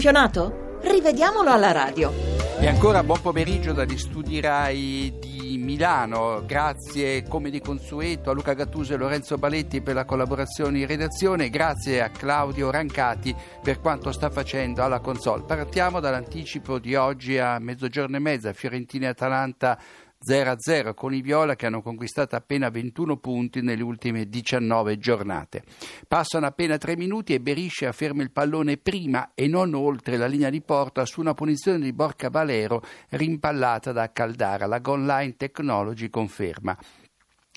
[0.00, 0.78] campionato?
[0.80, 2.10] Rivediamolo alla radio.
[2.58, 6.42] E ancora buon pomeriggio dagli studi RAI di Milano.
[6.46, 11.50] Grazie come di consueto a Luca Gattuso e Lorenzo Baletti per la collaborazione in redazione.
[11.50, 15.42] Grazie a Claudio Rancati per quanto sta facendo alla console.
[15.42, 18.54] Partiamo dall'anticipo di oggi a mezzogiorno e mezza.
[18.54, 19.78] Fiorentina e Atalanta
[20.22, 25.62] 0-0 con i Viola che hanno conquistato appena 21 punti nelle ultime 19 giornate.
[26.06, 30.50] Passano appena 3 minuti e Berisce afferma il pallone prima e non oltre la linea
[30.50, 34.66] di porta su una punizione di Borca Valero rimpallata da Caldara.
[34.66, 36.76] La Gone Line Technology conferma.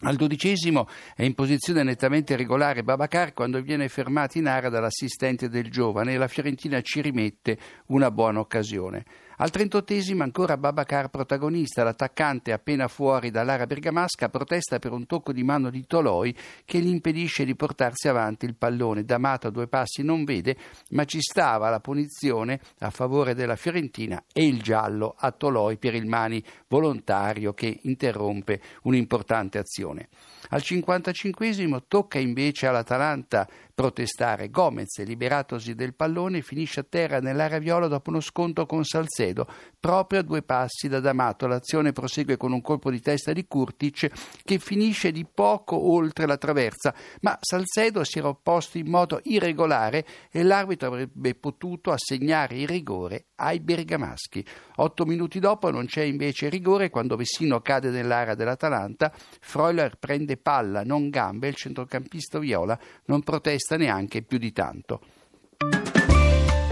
[0.06, 5.70] Al dodicesimo è in posizione nettamente regolare Babacar quando viene fermato in area dall'assistente del
[5.70, 9.06] giovane e la Fiorentina ci rimette una buona occasione.
[9.44, 15.44] Al trentottesimo ancora Babacar protagonista, l'attaccante appena fuori dall'area bergamasca protesta per un tocco di
[15.44, 16.34] mano di Toloi
[16.64, 19.04] che gli impedisce di portarsi avanti il pallone.
[19.04, 20.56] D'Amato a due passi non vede,
[20.92, 25.94] ma ci stava la punizione a favore della Fiorentina e il giallo a Toloi per
[25.94, 30.08] il mani volontario che interrompe un'importante azione.
[30.52, 34.50] Al 55 tocca invece all'Atalanta protestare.
[34.50, 39.48] Gomez, liberatosi del pallone, finisce a terra nell'area viola dopo uno scontro con Salcedo,
[39.80, 41.48] proprio a due passi da D'Amato.
[41.48, 44.12] L'azione prosegue con un colpo di testa di Kurtic
[44.44, 50.06] che finisce di poco oltre la traversa, ma Salcedo si era opposto in modo irregolare
[50.32, 54.46] e l'arbitro avrebbe potuto assegnare il rigore ai bergamaschi.
[54.76, 60.84] Otto minuti dopo non c'è invece rigore quando Vessino cade nell'area dell'Atalanta, Freuler prende palla,
[60.84, 65.02] non gambe, il centrocampista viola non protesta neanche più di tanto.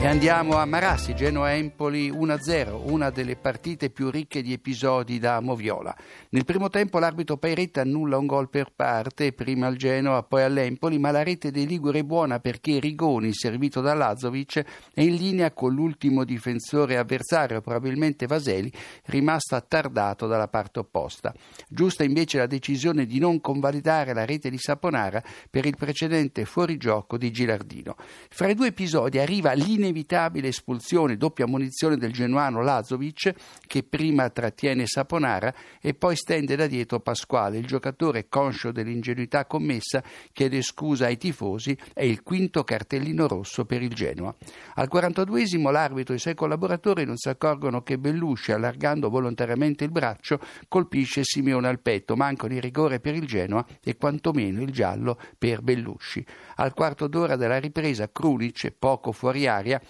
[0.02, 5.96] E andiamo a Marassi, Genoa-Empoli 1-0, una delle partite più ricche di episodi da Moviola.
[6.30, 10.98] Nel primo tempo l'arbitro Pairetta annulla un gol per parte, prima al Genoa, poi all'Empoli,
[10.98, 15.52] ma la rete dei Liguri è buona perché Rigoni, servito da Lazovic, è in linea
[15.52, 18.74] con l'ultimo difensore avversario, probabilmente Vaseli,
[19.06, 21.32] rimasto attardato dalla parte opposta.
[21.70, 27.20] Giusta invece la decisione di non convalidare la rete di Saponara per il precedente fuorigioco
[27.20, 27.96] di Gilardino.
[28.30, 33.34] Fra i due episodi arriva l'inevitabile inevitabile espulsione, doppia munizione del genuano Lazovic
[33.68, 37.58] che prima trattiene Saponara e poi stende da dietro Pasquale.
[37.58, 43.82] Il giocatore, conscio dell'ingenuità commessa, chiede scusa ai tifosi e il quinto cartellino rosso per
[43.82, 44.34] il Genoa.
[44.76, 49.92] Al 42esimo l'arbitro e i suoi collaboratori non si accorgono che Bellusci, allargando volontariamente il
[49.92, 52.16] braccio, colpisce Simeone al petto.
[52.16, 56.26] Mancano il rigore per il Genoa e quantomeno il giallo per Bellusci.
[56.56, 59.81] Al quarto d'ora della ripresa Krunic, poco fuori aria,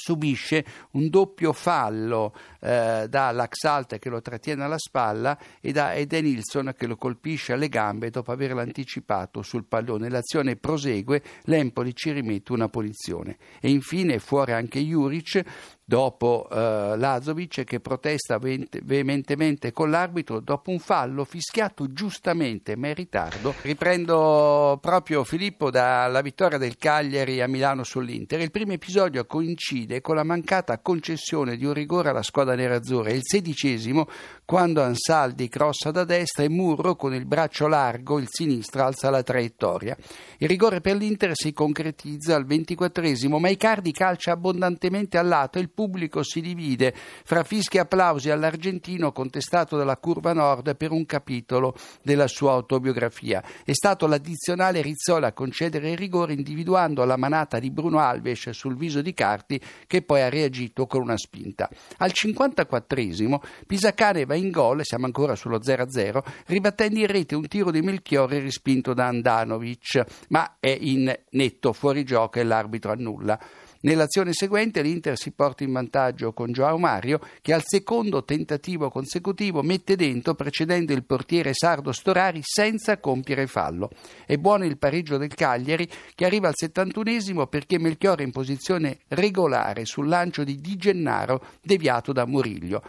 [0.00, 6.74] subisce un doppio fallo eh, da Laxalt che lo trattiene alla spalla e da Edenilson
[6.76, 10.08] che lo colpisce alle gambe dopo averlo anticipato sul pallone.
[10.08, 13.36] L'azione prosegue, l'Empoli ci rimette una punizione.
[13.60, 15.42] E infine fuori anche Juric
[15.90, 22.94] dopo eh, Lazovic che protesta veementemente con l'arbitro dopo un fallo fischiato giustamente ma in
[22.94, 23.52] ritardo.
[23.62, 28.38] Riprendo proprio Filippo dalla vittoria del Cagliari a Milano sull'Inter.
[28.38, 33.10] Il primo episodio coincide con la mancata concessione di un rigore alla squadra nerazzurra.
[33.10, 34.06] Il sedicesimo
[34.44, 39.24] quando Ansaldi crossa da destra e Murro con il braccio largo, il sinistro, alza la
[39.24, 39.96] traiettoria.
[40.38, 45.62] Il rigore per l'Inter si concretizza al ventiquattresimo ma Icardi calcia abbondantemente al lato e
[45.62, 51.06] il pubblico si divide fra fischi e applausi all'argentino contestato dalla curva nord per un
[51.06, 53.42] capitolo della sua autobiografia.
[53.64, 58.76] È stato l'addizionale Rizzola a concedere il rigore individuando la manata di Bruno Alves sul
[58.76, 61.70] viso di Carti che poi ha reagito con una spinta.
[61.96, 67.70] Al 54esimo Pisacane va in gol, siamo ancora sullo 0-0, ribattendo in rete un tiro
[67.70, 73.40] di Melchiorre respinto da Andanovic, ma è in netto fuorigioco e l'arbitro annulla.
[73.82, 79.62] Nell'azione seguente l'Inter si porta in vantaggio con Joao Mario che al secondo tentativo consecutivo
[79.62, 83.90] mette dentro precedendo il portiere sardo Storari senza compiere fallo.
[84.26, 89.86] È buono il pareggio del Cagliari che arriva al 71 perché Melchiorre in posizione regolare
[89.86, 92.82] sul lancio di Di Gennaro deviato da Muriglio.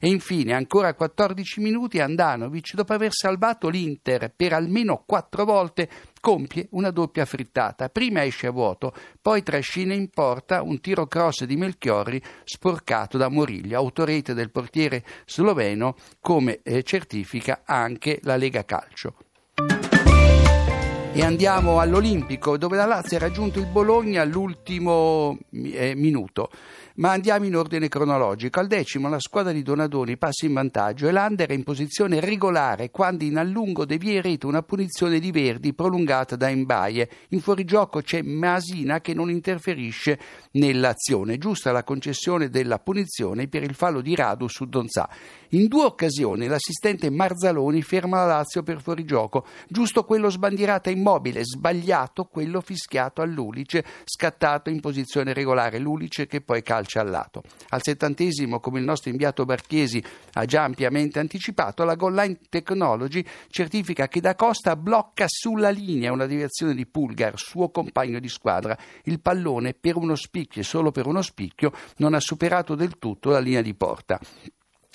[0.00, 5.88] E infine, ancora 14 minuti, Andanovic, dopo aver salvato l'Inter per almeno quattro volte,
[6.20, 7.88] compie una doppia frittata.
[7.88, 13.28] Prima esce a vuoto, poi trascina in porta un tiro cross di Melchiorri sporcato da
[13.28, 19.14] Moriglio, autorete del portiere sloveno, come eh, certifica anche la Lega Calcio.
[21.18, 26.48] E andiamo all'Olimpico dove la Lazio ha raggiunto il Bologna all'ultimo eh, minuto.
[26.98, 28.58] Ma andiamo in ordine cronologico.
[28.60, 32.90] Al decimo la squadra di Donadoni passa in vantaggio e Lander è in posizione regolare
[32.90, 37.08] quando in allungo devia in rete una punizione di Verdi prolungata da Imbaie.
[37.30, 40.18] In fuorigioco c'è Masina che non interferisce
[40.52, 41.38] nell'azione.
[41.38, 45.08] Giusta la concessione della punizione per il fallo di Radu su Donzà.
[45.50, 49.46] In due occasioni l'assistente Marzaloni ferma la Lazio per fuorigioco.
[49.68, 55.78] Giusto quello sbandierato immobile, sbagliato quello fischiato a Lulice, scattato in posizione regolare.
[55.78, 57.42] Lulice che poi calcia al lato.
[57.70, 63.24] Al settantesimo, come il nostro inviato Barchiesi ha già ampiamente anticipato, la Goal Line Technology
[63.48, 68.76] certifica che Da Costa blocca sulla linea una deviazione di Pulgar, suo compagno di squadra.
[69.04, 73.30] Il pallone, per uno spicchio e solo per uno spicchio, non ha superato del tutto
[73.30, 74.20] la linea di porta.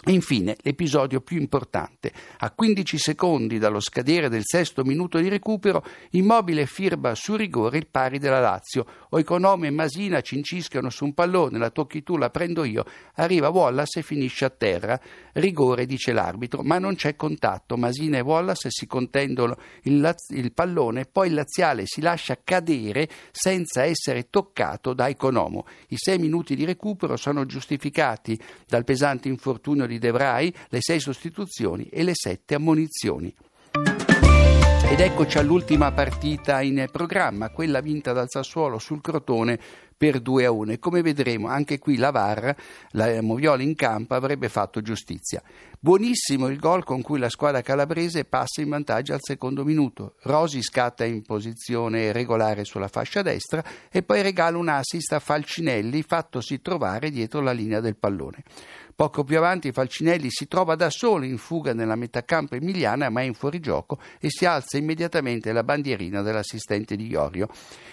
[0.05, 2.11] Infine, l'episodio più importante.
[2.39, 7.87] A 15 secondi dallo scadere del sesto minuto di recupero, Immobile firma su rigore il
[7.87, 8.85] pari della Lazio.
[9.11, 12.83] Oiconome e Masina cincischiano su un pallone, la tocchi tu, la prendo io.
[13.15, 14.99] Arriva Wallace e finisce a terra.
[15.33, 17.77] Rigore, dice l'arbitro, ma non c'è contatto.
[17.77, 23.07] Masina e Wallace si contendono il, laz- il pallone, poi il laziale si lascia cadere
[23.31, 25.65] senza essere toccato da Economo.
[25.87, 30.99] I sei minuti di recupero sono giustificati dal pesante infortunio di di De le sei
[30.99, 33.33] sostituzioni e le sette ammonizioni.
[34.93, 39.59] Ed eccoci all'ultima partita in programma, quella vinta dal Sassuolo sul Crotone
[39.97, 42.55] per 2 a 1 e come vedremo anche qui la VAR,
[42.91, 45.41] la Moviola in campo avrebbe fatto giustizia.
[45.79, 50.15] Buonissimo il gol con cui la squadra calabrese passa in vantaggio al secondo minuto.
[50.23, 56.03] Rosi scatta in posizione regolare sulla fascia destra e poi regala un assist a Falcinelli
[56.03, 58.43] fattosi trovare dietro la linea del pallone.
[58.95, 63.21] Poco più avanti Falcinelli si trova da solo in fuga nella metà campo emiliana, ma
[63.21, 67.47] è in fuorigioco e si alza immediatamente la bandierina dell'assistente di Iorio.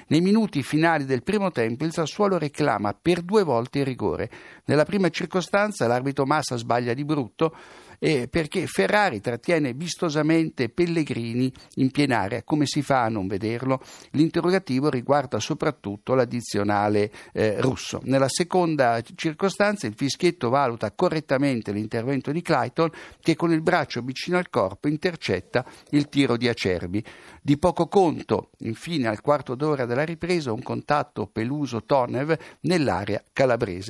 [0.09, 4.31] Nei minuti finali del primo tempo il Sassuolo reclama per due volte il rigore.
[4.67, 7.55] Nella prima circostanza l'arbitro Massa sbaglia di brutto
[8.01, 13.81] eh, perché Ferrari trattiene vistosamente Pellegrini in piena Come si fa a non vederlo?
[14.13, 18.01] L'interrogativo riguarda soprattutto l'addizionale eh, russo.
[18.05, 24.39] Nella seconda circostanza il fischietto valuta correttamente l'intervento di Clayton che con il braccio vicino
[24.39, 27.05] al corpo intercetta il tiro di Acerbi.
[27.43, 33.89] Di poco conto, infine, al quarto d'ora della ripresa, un contatto peluso Tonev nell'area calabrese.